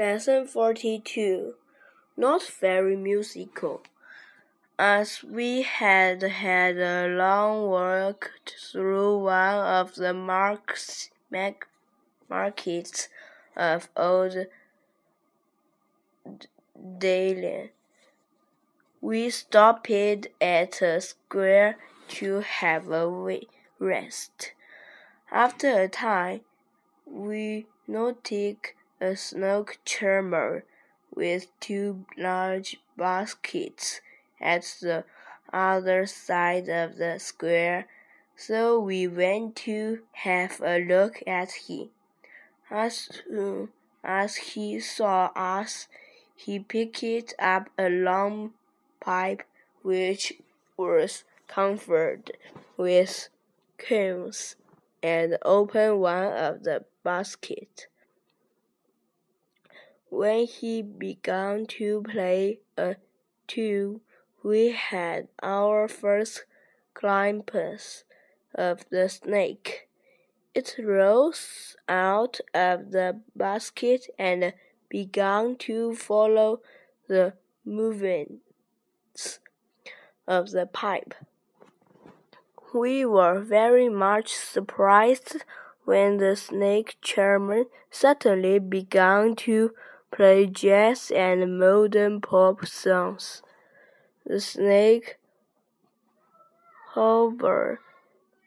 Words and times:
Lesson 0.00 0.46
42 0.46 1.54
Not 2.16 2.44
very 2.44 2.94
musical. 2.94 3.82
As 4.78 5.24
we 5.24 5.62
had 5.62 6.22
had 6.22 6.78
a 6.78 7.08
long 7.08 7.68
walk 7.68 8.30
through 8.46 9.24
one 9.24 9.58
of 9.58 9.96
the 9.96 10.14
marks, 10.14 11.10
markets 12.30 13.08
of 13.56 13.88
Old 13.96 14.46
Delhi, 16.98 17.72
we 19.00 19.30
stopped 19.30 19.90
at 19.90 20.80
a 20.80 21.00
square 21.00 21.76
to 22.06 22.38
have 22.38 22.88
a 22.88 23.40
rest. 23.80 24.52
After 25.32 25.80
a 25.80 25.88
time, 25.88 26.42
we 27.04 27.66
noticed 27.88 28.74
a 29.00 29.16
snow 29.16 29.64
charmer 29.84 30.64
with 31.14 31.46
two 31.60 32.04
large 32.16 32.76
baskets 32.96 34.00
at 34.40 34.62
the 34.80 35.04
other 35.52 36.06
side 36.06 36.68
of 36.68 36.96
the 36.96 37.18
square, 37.18 37.86
so 38.36 38.78
we 38.78 39.06
went 39.06 39.56
to 39.56 40.00
have 40.12 40.60
a 40.60 40.78
look 40.78 41.22
at 41.26 41.52
him. 41.68 41.90
As 42.70 43.08
soon 43.24 43.70
as 44.04 44.36
he 44.36 44.78
saw 44.80 45.30
us, 45.34 45.88
he 46.36 46.58
picked 46.58 47.34
up 47.38 47.70
a 47.78 47.88
long 47.88 48.52
pipe 49.00 49.42
which 49.82 50.34
was 50.76 51.24
covered 51.48 52.30
with 52.76 53.28
cones 53.78 54.54
and 55.02 55.38
opened 55.44 56.00
one 56.00 56.32
of 56.32 56.64
the 56.64 56.84
baskets. 57.02 57.86
When 60.10 60.46
he 60.46 60.80
began 60.80 61.66
to 61.78 62.02
play 62.02 62.60
uh, 62.78 62.82
a 62.82 62.96
tune, 63.46 64.00
we 64.42 64.70
had 64.70 65.28
our 65.42 65.86
first 65.86 66.44
glimpse 66.94 68.04
of 68.54 68.88
the 68.88 69.08
snake. 69.10 69.88
It 70.54 70.76
rose 70.82 71.76
out 71.88 72.40
of 72.54 72.90
the 72.92 73.20
basket 73.36 74.06
and 74.18 74.54
began 74.88 75.56
to 75.56 75.94
follow 75.94 76.62
the 77.06 77.34
movements 77.64 79.40
of 80.26 80.52
the 80.52 80.66
pipe. 80.66 81.14
We 82.72 83.04
were 83.04 83.40
very 83.40 83.88
much 83.88 84.34
surprised 84.34 85.44
when 85.84 86.16
the 86.16 86.34
snake 86.36 86.96
charmer 87.02 87.64
suddenly 87.90 88.58
began 88.58 89.36
to 89.36 89.72
play 90.10 90.46
jazz 90.46 91.10
and 91.10 91.58
modern 91.58 92.20
pop 92.20 92.66
songs. 92.66 93.42
The 94.26 94.40
snake, 94.40 95.18
however, 96.94 97.80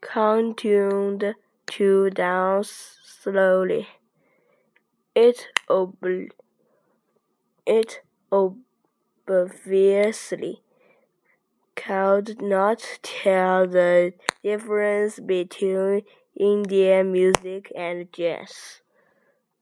continued 0.00 1.36
to 1.66 2.10
dance 2.10 2.98
slowly. 3.04 3.88
It, 5.14 5.48
ob- 5.70 5.96
it 7.66 8.02
obviously 9.28 10.62
could 11.76 12.40
not 12.40 12.98
tell 13.02 13.66
the 13.66 14.14
difference 14.42 15.20
between 15.20 16.02
Indian 16.34 17.12
music 17.12 17.70
and 17.76 18.10
jazz. 18.10 18.80